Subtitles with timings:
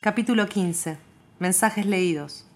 [0.00, 0.96] Capítulo 15.
[1.40, 2.46] Mensajes leídos.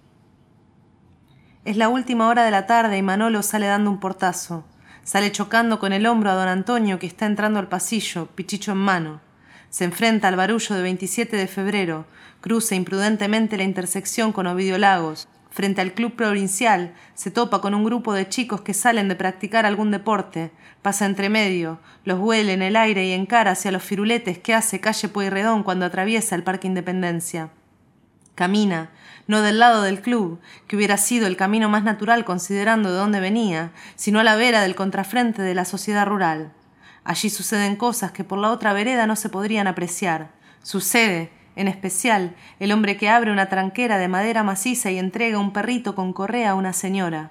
[1.65, 4.65] Es la última hora de la tarde y Manolo sale dando un portazo.
[5.03, 8.79] Sale chocando con el hombro a don Antonio que está entrando al pasillo, pichicho en
[8.79, 9.21] mano.
[9.71, 12.07] Se enfrenta al barullo de 27 de febrero,
[12.41, 17.85] cruza imprudentemente la intersección con Ovidio Lagos, frente al club provincial, se topa con un
[17.85, 22.63] grupo de chicos que salen de practicar algún deporte, pasa entre medio, los huele en
[22.63, 26.67] el aire y encara hacia los firuletes que hace calle Pueyrredón cuando atraviesa el Parque
[26.67, 27.51] Independencia.
[28.35, 28.91] Camina,
[29.27, 33.21] no del lado del club, que hubiera sido el camino más natural considerando de dónde
[33.21, 36.53] venía, sino a la vera del contrafrente de la sociedad rural.
[37.05, 40.31] Allí suceden cosas que por la otra vereda no se podrían apreciar.
[40.63, 45.53] Sucede, en especial el hombre que abre una tranquera de madera maciza y entrega un
[45.53, 47.31] perrito con correa a una señora.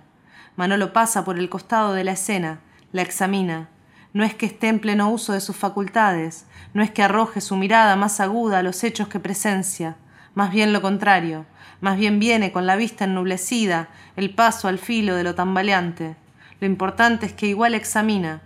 [0.56, 2.60] Manolo pasa por el costado de la escena,
[2.92, 3.70] la examina.
[4.14, 7.56] No es que esté en pleno uso de sus facultades, no es que arroje su
[7.56, 9.96] mirada más aguda a los hechos que presencia,
[10.36, 11.46] más bien lo contrario,
[11.80, 16.16] más bien viene con la vista ennublecida, el paso al filo de lo tambaleante.
[16.60, 18.42] Lo importante es que igual examina,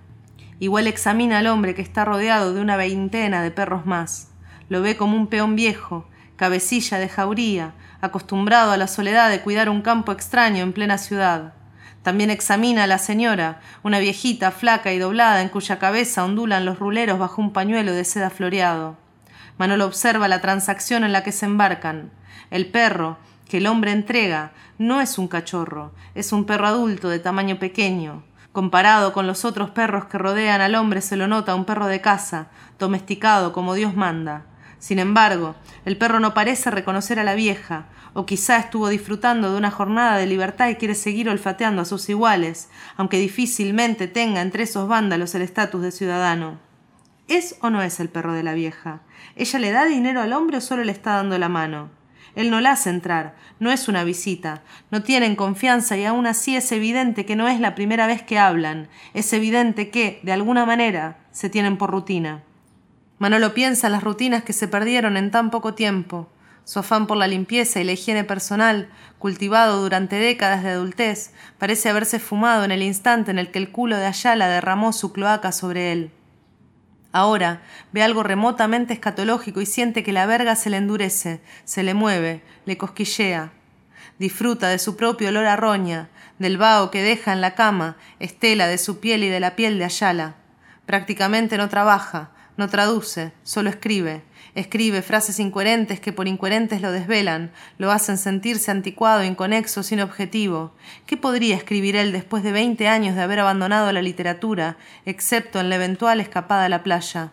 [0.59, 4.29] igual examina al hombre que está rodeado de una veintena de perros más
[4.69, 9.69] lo ve como un peón viejo, cabecilla de jauría, acostumbrado a la soledad de cuidar
[9.69, 11.53] un campo extraño en plena ciudad.
[12.03, 16.77] También examina a la señora, una viejita flaca y doblada en cuya cabeza ondulan los
[16.77, 18.95] ruleros bajo un pañuelo de seda floreado.
[19.57, 22.11] Manolo observa la transacción en la que se embarcan.
[22.51, 23.17] El perro,
[23.49, 28.23] que el hombre entrega, no es un cachorro, es un perro adulto de tamaño pequeño.
[28.51, 32.01] Comparado con los otros perros que rodean al hombre se lo nota un perro de
[32.01, 34.43] casa, domesticado como Dios manda.
[34.85, 39.57] Sin embargo, el perro no parece reconocer a la vieja, o quizá estuvo disfrutando de
[39.57, 44.61] una jornada de libertad y quiere seguir olfateando a sus iguales, aunque difícilmente tenga entre
[44.61, 46.59] esos vándalos el estatus de ciudadano.
[47.27, 49.01] ¿Es o no es el perro de la vieja?
[49.35, 51.89] ¿Ella le da dinero al hombre o solo le está dando la mano?
[52.35, 56.55] Él no la hace entrar, no es una visita, no tienen confianza y aún así
[56.55, 60.63] es evidente que no es la primera vez que hablan, es evidente que, de alguna
[60.63, 62.43] manera, se tienen por rutina.
[63.17, 66.29] Manolo piensa en las rutinas que se perdieron en tan poco tiempo.
[66.65, 68.89] Su afán por la limpieza y la higiene personal,
[69.19, 73.71] cultivado durante décadas de adultez, parece haberse fumado en el instante en el que el
[73.71, 76.11] culo de Ayala derramó su cloaca sobre él.
[77.13, 77.61] Ahora
[77.93, 82.43] ve algo remotamente escatológico y siente que la verga se le endurece, se le mueve,
[82.65, 83.53] le cosquillea.
[84.19, 86.09] Disfruta de su propio olor a roña,
[86.39, 89.79] del vaho que deja en la cama, estela de su piel y de la piel
[89.79, 90.35] de Ayala.
[90.85, 94.23] Prácticamente no trabaja, no traduce, solo escribe.
[94.55, 100.73] Escribe frases incoherentes que por incoherentes lo desvelan, lo hacen sentirse anticuado, inconexo, sin objetivo.
[101.05, 105.69] ¿Qué podría escribir él después de veinte años de haber abandonado la literatura, excepto en
[105.69, 107.31] la eventual escapada a la playa?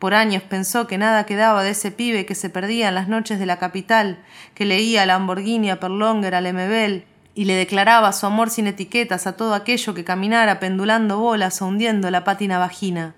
[0.00, 3.38] Por años pensó que nada quedaba de ese pibe que se perdía en las noches
[3.38, 4.18] de la capital,
[4.54, 7.06] que leía Lamborghini a Perlonger, a Lemebel,
[7.36, 11.66] y le declaraba su amor sin etiquetas a todo aquello que caminara pendulando bolas o
[11.66, 13.14] hundiendo la pátina vagina.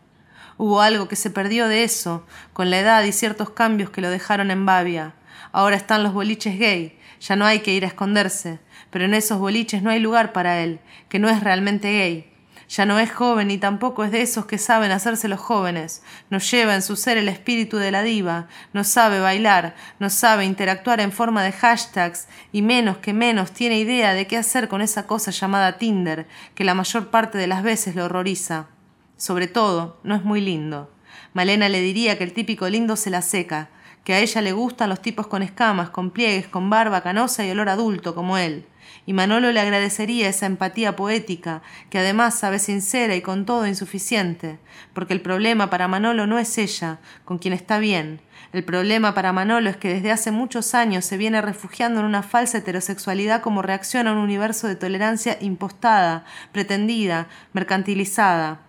[0.58, 4.10] Hubo algo que se perdió de eso, con la edad y ciertos cambios que lo
[4.10, 5.14] dejaron en babia.
[5.52, 8.58] Ahora están los boliches gay, ya no hay que ir a esconderse,
[8.90, 12.32] pero en esos boliches no hay lugar para él, que no es realmente gay.
[12.68, 16.02] Ya no es joven y tampoco es de esos que saben hacerse los jóvenes.
[16.30, 20.44] No lleva en su ser el espíritu de la diva, no sabe bailar, no sabe
[20.44, 24.82] interactuar en forma de hashtags y menos que menos tiene idea de qué hacer con
[24.82, 28.66] esa cosa llamada Tinder, que la mayor parte de las veces lo horroriza.
[29.16, 30.90] Sobre todo, no es muy lindo.
[31.32, 33.70] Malena le diría que el típico lindo se la seca,
[34.04, 37.50] que a ella le gustan los tipos con escamas, con pliegues, con barba canosa y
[37.50, 38.66] olor adulto como él.
[39.04, 44.58] Y Manolo le agradecería esa empatía poética, que además sabe sincera y con todo insuficiente,
[44.92, 48.20] porque el problema para Manolo no es ella, con quien está bien.
[48.52, 52.22] El problema para Manolo es que desde hace muchos años se viene refugiando en una
[52.22, 58.65] falsa heterosexualidad como reacción a un universo de tolerancia impostada, pretendida, mercantilizada.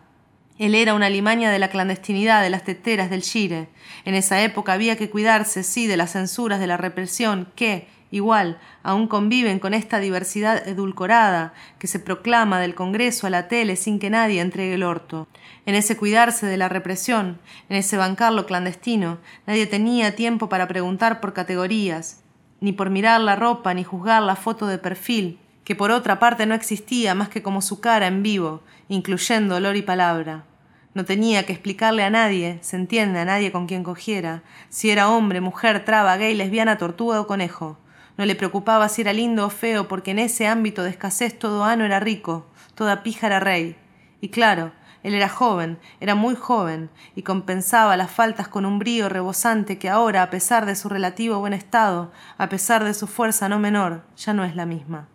[0.60, 3.68] Él era una limaña de la clandestinidad, de las teteras, del gire.
[4.06, 8.58] En esa época había que cuidarse, sí, de las censuras, de la represión, que, igual,
[8.82, 14.00] aún conviven con esta diversidad edulcorada que se proclama del Congreso a la tele sin
[14.00, 15.28] que nadie entregue el orto.
[15.68, 17.40] En ese cuidarse de la represión,
[17.70, 22.22] en ese bancarlo clandestino, nadie tenía tiempo para preguntar por categorías,
[22.62, 26.46] ni por mirar la ropa, ni juzgar la foto de perfil, que por otra parte
[26.46, 30.46] no existía más que como su cara en vivo, incluyendo olor y palabra.
[30.94, 35.10] No tenía que explicarle a nadie, se entiende, a nadie con quien cogiera, si era
[35.10, 37.78] hombre, mujer, traba, gay, lesbiana, tortuga o conejo.
[38.16, 41.66] No le preocupaba si era lindo o feo, porque en ese ámbito de escasez todo
[41.66, 43.76] ano era rico, toda pija era rey.
[44.22, 44.72] Y claro,
[45.04, 49.90] Él era joven, era muy joven, y compensaba las faltas con un brío rebosante que
[49.90, 54.06] ahora, a pesar de su relativo buen estado, a pesar de su fuerza no menor,
[54.16, 55.10] ya no es la misma.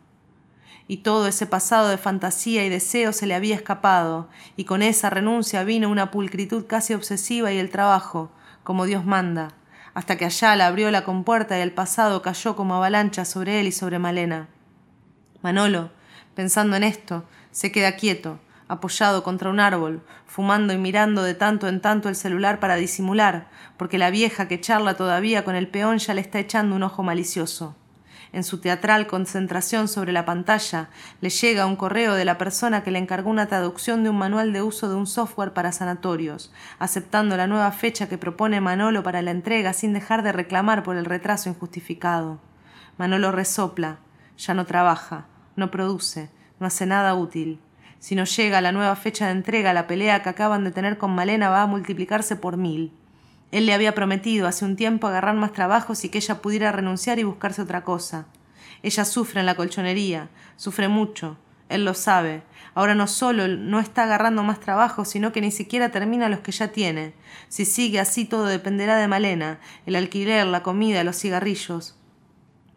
[0.88, 5.10] Y todo ese pasado de fantasía y deseo se le había escapado, y con esa
[5.10, 8.30] renuncia vino una pulcritud casi obsesiva y el trabajo,
[8.64, 9.48] como Dios manda,
[9.94, 13.72] hasta que Ayala abrió la compuerta y el pasado cayó como avalancha sobre él y
[13.72, 14.48] sobre Malena.
[15.42, 15.90] Manolo,
[16.34, 18.38] pensando en esto, se queda quieto,
[18.68, 23.48] apoyado contra un árbol, fumando y mirando de tanto en tanto el celular para disimular,
[23.76, 27.02] porque la vieja que charla todavía con el peón ya le está echando un ojo
[27.02, 27.76] malicioso.
[28.32, 30.88] En su teatral concentración sobre la pantalla,
[31.20, 34.54] le llega un correo de la persona que le encargó una traducción de un manual
[34.54, 39.20] de uso de un software para sanatorios, aceptando la nueva fecha que propone Manolo para
[39.20, 42.40] la entrega sin dejar de reclamar por el retraso injustificado.
[42.96, 43.98] Manolo resopla,
[44.38, 47.60] ya no trabaja, no produce, no hace nada útil.
[47.98, 51.14] Si no llega la nueva fecha de entrega, la pelea que acaban de tener con
[51.14, 52.92] Malena va a multiplicarse por mil.
[53.52, 57.18] Él le había prometido hace un tiempo agarrar más trabajos y que ella pudiera renunciar
[57.18, 58.26] y buscarse otra cosa.
[58.82, 61.36] Ella sufre en la colchonería, sufre mucho,
[61.68, 62.42] él lo sabe.
[62.74, 66.52] Ahora no solo no está agarrando más trabajos, sino que ni siquiera termina los que
[66.52, 67.12] ya tiene.
[67.48, 71.96] Si sigue así todo dependerá de Malena, el alquiler, la comida, los cigarrillos.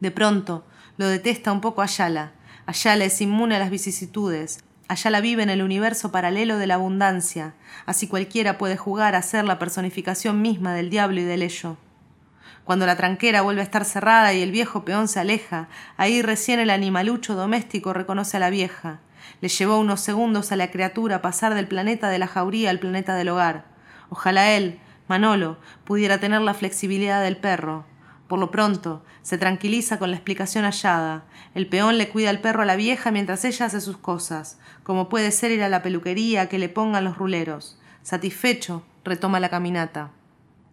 [0.01, 0.65] De pronto,
[0.97, 2.33] lo detesta un poco Ayala.
[2.65, 4.64] Ayala es inmune a las vicisitudes.
[4.87, 7.55] Ayala vive en el universo paralelo de la abundancia,
[7.87, 11.77] así cualquiera puede jugar a ser la personificación misma del diablo y del ello.
[12.65, 16.59] Cuando la tranquera vuelve a estar cerrada y el viejo peón se aleja, ahí recién
[16.59, 18.99] el animalucho doméstico reconoce a la vieja.
[19.41, 23.15] Le llevó unos segundos a la criatura pasar del planeta de la jauría al planeta
[23.15, 23.65] del hogar.
[24.09, 27.85] Ojalá él, Manolo, pudiera tener la flexibilidad del perro.
[28.27, 31.25] Por lo pronto, se tranquiliza con la explicación hallada.
[31.53, 35.09] El peón le cuida al perro a la vieja mientras ella hace sus cosas, como
[35.09, 37.79] puede ser ir a la peluquería que le pongan los ruleros.
[38.01, 40.09] Satisfecho, retoma la caminata.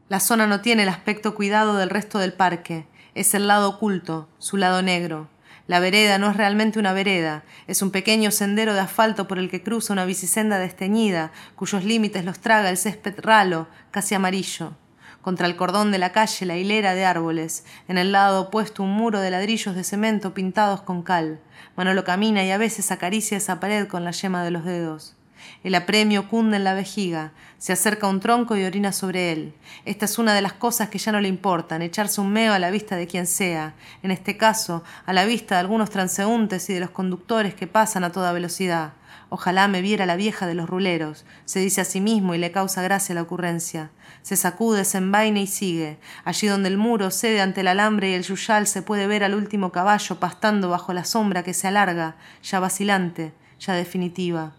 [0.09, 2.87] La zona no tiene el aspecto cuidado del resto del parque.
[3.15, 5.29] Es el lado oculto, su lado negro.
[5.67, 9.49] La vereda no es realmente una vereda, es un pequeño sendero de asfalto por el
[9.49, 14.75] que cruza una bicisenda desteñida, cuyos límites los traga el césped ralo, casi amarillo
[15.23, 18.91] contra el cordón de la calle la hilera de árboles, en el lado opuesto un
[18.91, 21.41] muro de ladrillos de cemento pintados con cal.
[21.77, 25.17] Manolo camina y a veces acaricia esa pared con la yema de los dedos.
[25.65, 29.55] El apremio cunde en la vejiga, se acerca un tronco y orina sobre él.
[29.85, 32.59] Esta es una de las cosas que ya no le importan, echarse un meo a
[32.59, 36.75] la vista de quien sea, en este caso, a la vista de algunos transeúntes y
[36.75, 38.94] de los conductores que pasan a toda velocidad.
[39.35, 42.53] Ojalá me viera la vieja de los ruleros, se dice a sí mismo y le
[42.53, 43.91] causa gracia la ocurrencia.
[44.21, 45.99] Se sacude, se envaina y sigue.
[46.25, 49.35] Allí donde el muro cede ante el alambre y el yuyal se puede ver al
[49.35, 54.53] último caballo pastando bajo la sombra que se alarga, ya vacilante, ya definitiva.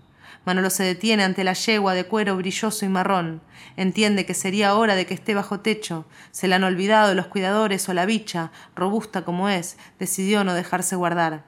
[0.45, 3.41] Manolo se detiene ante la yegua de cuero brilloso y marrón.
[3.77, 6.05] Entiende que sería hora de que esté bajo techo.
[6.31, 10.95] Se le han olvidado los cuidadores o la bicha, robusta como es, decidió no dejarse
[10.95, 11.43] guardar.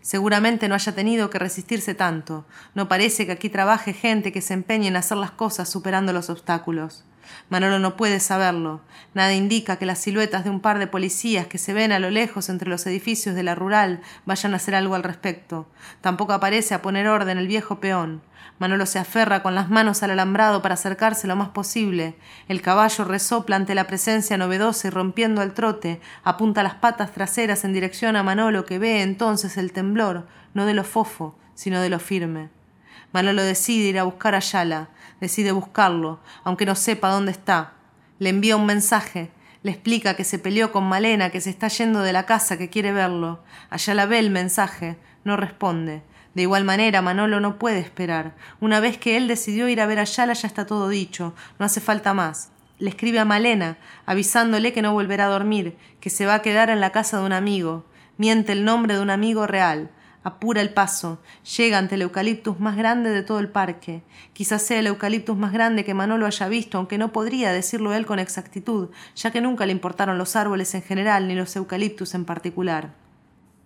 [0.00, 2.46] Seguramente no haya tenido que resistirse tanto.
[2.74, 6.30] No parece que aquí trabaje gente que se empeñe en hacer las cosas superando los
[6.30, 7.04] obstáculos.
[7.48, 8.80] Manolo no puede saberlo.
[9.14, 12.10] Nada indica que las siluetas de un par de policías que se ven a lo
[12.10, 15.66] lejos entre los edificios de la rural vayan a hacer algo al respecto.
[16.00, 18.22] Tampoco aparece a poner orden el viejo peón.
[18.60, 22.14] Manolo se aferra con las manos al alambrado para acercarse lo más posible.
[22.46, 27.64] El caballo resopla ante la presencia novedosa y rompiendo el trote, apunta las patas traseras
[27.64, 31.88] en dirección a Manolo que ve entonces el temblor, no de lo fofo, sino de
[31.88, 32.50] lo firme.
[33.12, 34.88] Manolo decide ir a buscar a Yala,
[35.20, 37.74] decide buscarlo, aunque no sepa dónde está.
[38.18, 39.30] Le envía un mensaje,
[39.62, 42.70] le explica que se peleó con Malena, que se está yendo de la casa, que
[42.70, 43.40] quiere verlo.
[43.68, 46.02] Ayala ve el mensaje, no responde.
[46.34, 48.34] De igual manera, Manolo no puede esperar.
[48.60, 51.66] Una vez que él decidió ir a ver a Yala, ya está todo dicho, no
[51.66, 52.50] hace falta más.
[52.78, 56.70] Le escribe a Malena, avisándole que no volverá a dormir, que se va a quedar
[56.70, 57.84] en la casa de un amigo.
[58.16, 59.90] Miente el nombre de un amigo real
[60.22, 61.20] apura el paso,
[61.56, 64.02] llega ante el eucaliptus más grande de todo el parque.
[64.32, 68.06] Quizás sea el eucaliptus más grande que Manolo haya visto, aunque no podría decirlo él
[68.06, 72.24] con exactitud, ya que nunca le importaron los árboles en general ni los eucaliptus en
[72.24, 72.90] particular.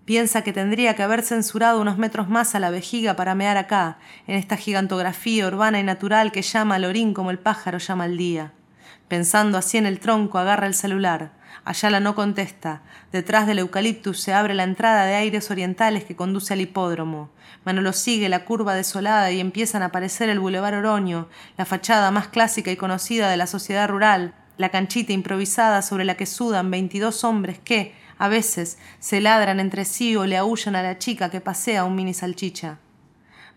[0.04, 3.98] Piensa que tendría que haber censurado unos metros más a la vejiga para mear acá,
[4.26, 8.18] en esta gigantografía urbana y natural que llama al orín como el pájaro llama al
[8.18, 8.52] día.
[9.08, 11.32] Pensando así en el tronco, agarra el celular.
[11.64, 12.82] Ayala no contesta.
[13.12, 17.30] Detrás del eucaliptus se abre la entrada de aires orientales que conduce al hipódromo.
[17.64, 22.28] Manolo sigue la curva desolada y empiezan a aparecer el bulevar Oroño, la fachada más
[22.28, 27.24] clásica y conocida de la sociedad rural, la canchita improvisada sobre la que sudan veintidós
[27.24, 31.40] hombres que, a veces, se ladran entre sí o le aullan a la chica que
[31.40, 32.78] pasea un mini salchicha.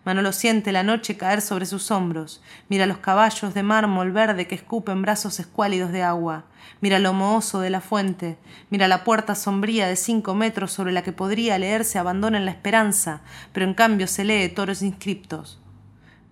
[0.08, 2.40] Manolo siente la noche caer sobre sus hombros.
[2.70, 6.46] Mira los caballos de mármol verde que escupen brazos escuálidos de agua.
[6.80, 8.38] Mira lo mohoso de la fuente.
[8.70, 12.52] Mira la puerta sombría de cinco metros sobre la que podría leerse Abandona en la
[12.52, 13.20] esperanza,
[13.52, 15.60] pero en cambio se lee toros inscriptos.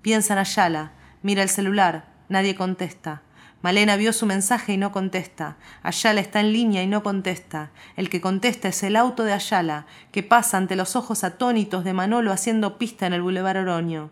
[0.01, 0.93] Piensa en Ayala.
[1.21, 2.07] Mira el celular.
[2.31, 3.21] Nadie contesta.
[3.67, 5.57] Malena vio su mensaje y no contesta.
[5.83, 7.71] Ayala está en línea y no contesta.
[7.97, 11.93] El que contesta es el auto de Ayala, que pasa ante los ojos atónitos de
[11.93, 14.11] Manolo haciendo pista en el Boulevard Oroño.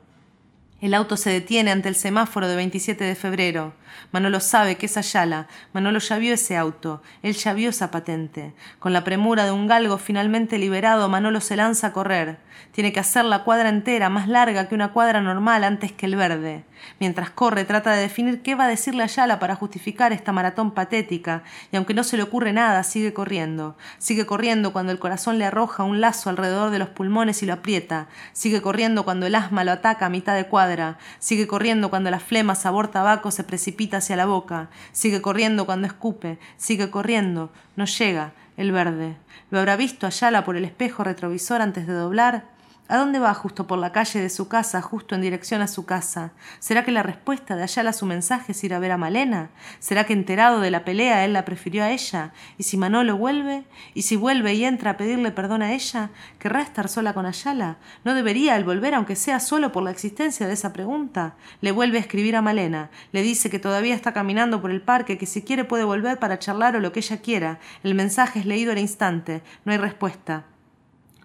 [0.81, 3.75] El auto se detiene ante el semáforo de 27 de febrero.
[4.11, 5.47] Manolo sabe que es Ayala.
[5.73, 7.01] Manolo ya vio ese auto.
[7.23, 8.55] Él ya vio esa patente.
[8.81, 12.39] Con la premura de un galgo finalmente liberado, Manolo se lanza a correr.
[12.73, 16.17] Tiene que hacer la cuadra entera, más larga que una cuadra normal antes que el
[16.17, 16.65] verde.
[17.01, 21.45] Mientras corre, trata de definir qué va a decirle Ayala para justificar esta maratón patética,
[21.73, 23.77] y aunque no se le ocurre nada, sigue corriendo.
[23.99, 27.55] Sigue corriendo cuando el corazón le arroja un lazo alrededor de los pulmones y lo
[27.55, 28.09] aprieta.
[28.33, 32.21] Sigue corriendo cuando el asma lo ataca a mitad de cuadra sigue corriendo cuando la
[32.21, 37.87] flema sabor tabaco se precipita hacia la boca, sigue corriendo cuando escupe, sigue corriendo, no
[37.87, 39.17] llega, el verde.
[39.51, 42.54] ¿Lo habrá visto Ayala por el espejo retrovisor antes de doblar?
[42.87, 45.87] ¿A dónde va justo por la calle de su casa, justo en dirección a su
[45.87, 46.33] casa?
[46.59, 49.49] ¿Será que la respuesta de Ayala a su mensaje es ir a ver a Malena?
[49.79, 52.35] ¿Será que enterado de la pelea él la prefirió a ella?
[52.59, 53.65] ¿Y si Manolo vuelve?
[53.95, 56.11] ¿Y si vuelve y entra a pedirle perdón a ella?
[56.39, 57.79] ¿Querrá estar sola con Ayala?
[58.05, 61.37] ¿No debería él volver aunque sea solo por la existencia de esa pregunta?
[61.63, 62.91] Le vuelve a escribir a Malena.
[63.13, 66.39] Le dice que todavía está caminando por el parque, que si quiere puede volver para
[66.39, 67.61] charlar o lo que ella quiera.
[67.83, 69.43] El mensaje es leído al instante.
[69.65, 70.45] No hay respuesta.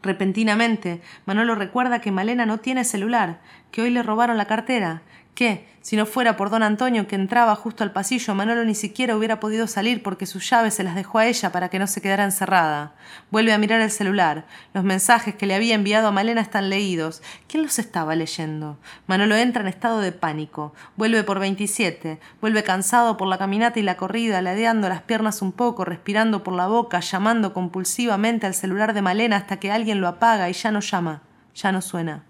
[0.02, 3.42] Repentinamente, Manolo recuerda que Malena no tiene celular,
[3.72, 5.02] que hoy le robaron la cartera,
[5.40, 9.16] que, si no fuera por don Antonio que entraba justo al pasillo, Manolo ni siquiera
[9.16, 12.02] hubiera podido salir porque sus llaves se las dejó a ella para que no se
[12.02, 12.92] quedara encerrada.
[13.32, 14.44] Vuelve a mirar el celular.
[14.74, 17.22] Los mensajes que le había enviado a Malena están leídos.
[17.48, 18.80] ¿Quién los estaba leyendo?
[19.08, 20.74] Manolo entra en estado de pánico.
[20.98, 22.20] Vuelve por 27.
[22.42, 26.54] Vuelve cansado por la caminata y la corrida, ladeando las piernas un poco, respirando por
[26.54, 30.70] la boca, llamando compulsivamente al celular de Malena hasta que alguien lo apaga y ya
[30.72, 31.22] no llama.
[31.56, 32.26] Ya no suena.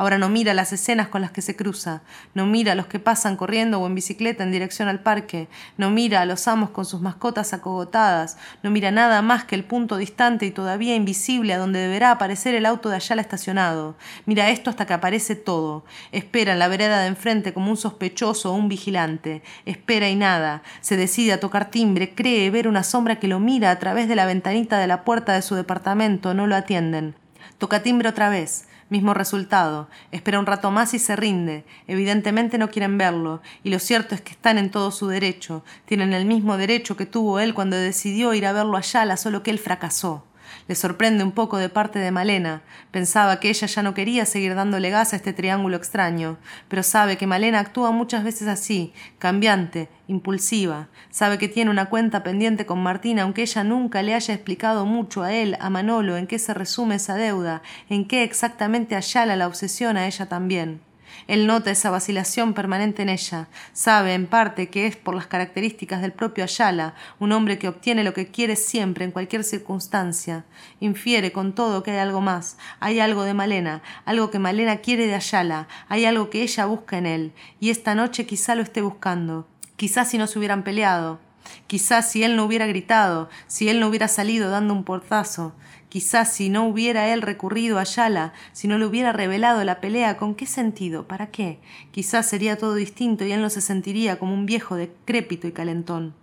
[0.00, 2.00] Ahora no mira las escenas con las que se cruza,
[2.32, 5.90] no mira a los que pasan corriendo o en bicicleta en dirección al parque, no
[5.90, 9.98] mira a los amos con sus mascotas acogotadas, no mira nada más que el punto
[9.98, 13.94] distante y todavía invisible a donde deberá aparecer el auto de Ayala estacionado.
[14.24, 15.84] Mira esto hasta que aparece todo.
[16.12, 19.42] Espera en la vereda de enfrente como un sospechoso o un vigilante.
[19.66, 20.62] Espera y nada.
[20.80, 24.16] Se decide a tocar timbre, cree ver una sombra que lo mira a través de
[24.16, 26.32] la ventanita de la puerta de su departamento.
[26.32, 27.16] No lo atienden.
[27.58, 28.66] Toca timbre otra vez.
[28.88, 29.88] Mismo resultado.
[30.10, 31.64] Espera un rato más y se rinde.
[31.86, 35.64] Evidentemente no quieren verlo, y lo cierto es que están en todo su derecho.
[35.84, 39.50] Tienen el mismo derecho que tuvo él cuando decidió ir a verlo allá, solo que
[39.52, 40.24] él fracasó.
[40.68, 42.62] Le sorprende un poco de parte de Malena.
[42.90, 46.38] Pensaba que ella ya no quería seguir dándole gas a este triángulo extraño,
[46.68, 50.88] pero sabe que Malena actúa muchas veces así, cambiante, impulsiva.
[51.10, 55.22] Sabe que tiene una cuenta pendiente con Martina, aunque ella nunca le haya explicado mucho
[55.22, 59.46] a él, a Manolo, en qué se resume esa deuda, en qué exactamente Ayala la
[59.46, 60.89] obsesiona a ella también.
[61.26, 63.48] Él nota esa vacilación permanente en ella.
[63.72, 68.04] Sabe, en parte, que es por las características del propio Ayala, un hombre que obtiene
[68.04, 70.44] lo que quiere siempre, en cualquier circunstancia.
[70.80, 72.56] Infiere, con todo, que hay algo más.
[72.80, 76.98] Hay algo de Malena, algo que Malena quiere de Ayala, hay algo que ella busca
[76.98, 79.46] en él, y esta noche quizá lo esté buscando.
[79.76, 81.20] Quizá si no se hubieran peleado.
[81.66, 85.54] Quizás si él no hubiera gritado, si él no hubiera salido dando un portazo,
[85.90, 90.16] quizás si no hubiera él recurrido a Yala, si no le hubiera revelado la pelea,
[90.16, 91.06] ¿con qué sentido?
[91.06, 91.60] ¿Para qué?
[91.90, 96.14] Quizás sería todo distinto y él no se sentiría como un viejo decrépito y calentón.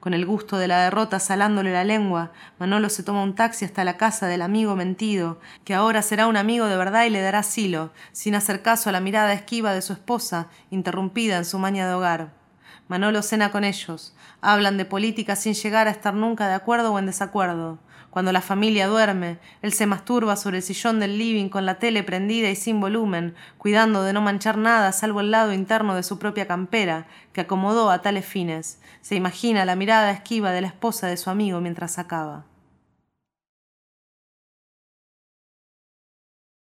[0.00, 3.82] Con el gusto de la derrota salándole la lengua, Manolo se toma un taxi hasta
[3.82, 7.40] la casa del amigo mentido, que ahora será un amigo de verdad y le dará
[7.40, 11.88] asilo, sin hacer caso a la mirada esquiva de su esposa, interrumpida en su maña
[11.88, 12.30] de hogar.
[12.86, 14.14] Manolo cena con ellos.
[14.40, 17.80] Hablan de política sin llegar a estar nunca de acuerdo o en desacuerdo.
[18.16, 22.02] Cuando la familia duerme, él se masturba sobre el sillón del living con la tele
[22.02, 26.18] prendida y sin volumen, cuidando de no manchar nada salvo el lado interno de su
[26.18, 28.80] propia campera, que acomodó a tales fines.
[29.02, 32.46] Se imagina la mirada esquiva de la esposa de su amigo mientras acaba.